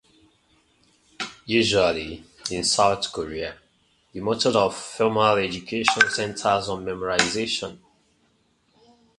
Usually, 1.45 2.25
in 2.49 2.63
South 2.63 3.13
Korea, 3.13 3.53
the 4.11 4.19
method 4.21 4.55
of 4.55 4.75
formal 4.75 5.35
education 5.35 6.09
centers 6.09 6.69
on 6.69 6.83
memorization. 6.83 7.77